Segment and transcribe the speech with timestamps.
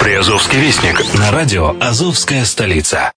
[0.00, 3.12] Приазовский вестник на радио «Азовская столица».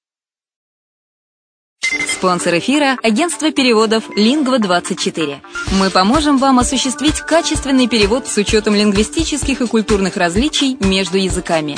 [2.12, 5.38] Спонсор эфира– агентство переводов «Лингва-24».
[5.80, 11.78] Мы поможем вам осуществить качественный перевод с учетом лингвистических и культурных различий между языками.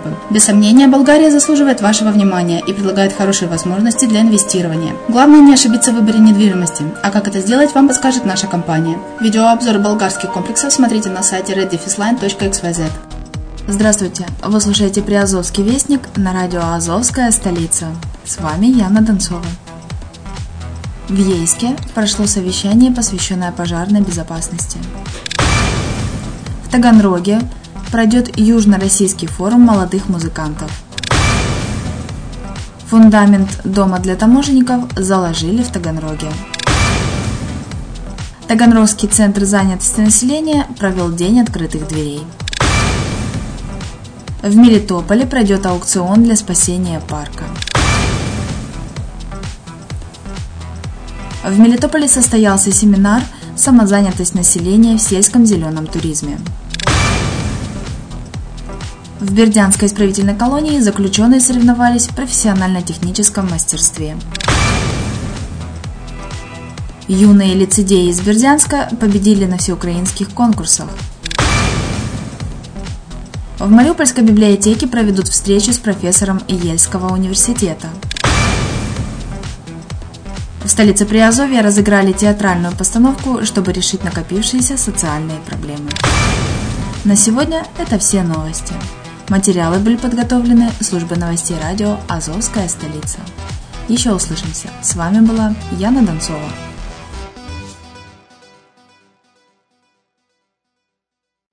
[0.00, 0.16] Европы.
[0.30, 4.94] Без сомнения, Болгария заслуживает вашего внимания и предлагает хорошие возможности для инвестирования.
[5.08, 8.98] Главное не ошибиться в выборе недвижимости, а как это сделать, вам подскажет наша компания.
[9.20, 12.90] Видеообзор болгарских комплексов смотрите на сайте reddefisline.xyz.
[13.68, 14.26] Здравствуйте!
[14.42, 17.86] Вы слушаете Приазовский вестник на радио «Азовская столица».
[18.24, 19.44] С вами Яна Донцова.
[21.08, 24.78] В Ейске прошло совещание, посвященное пожарной безопасности.
[26.64, 27.40] В Таганроге
[27.90, 30.70] пройдет Южно-Российский форум молодых музыкантов.
[32.88, 36.28] Фундамент дома для таможенников заложили в Таганроге.
[38.48, 42.22] Таганрогский центр занятости населения провел день открытых дверей.
[44.42, 47.44] В Мелитополе пройдет аукцион для спасения парка.
[51.44, 53.22] В Мелитополе состоялся семинар
[53.56, 56.38] «Самозанятость населения в сельском зеленом туризме».
[59.20, 64.16] В Бердянской исправительной колонии заключенные соревновались в профессионально-техническом мастерстве.
[67.06, 70.88] Юные лицедеи из Бердянска победили на всеукраинских конкурсах.
[73.58, 77.88] В Мариупольской библиотеке проведут встречу с профессором Ельского университета.
[80.64, 85.90] В столице Приазовья разыграли театральную постановку, чтобы решить накопившиеся социальные проблемы.
[87.04, 88.72] На сегодня это все новости.
[89.30, 93.20] Материалы были подготовлены службой новостей радио «Азовская столица».
[93.86, 94.66] Еще услышимся.
[94.82, 96.50] С вами была Яна Донцова.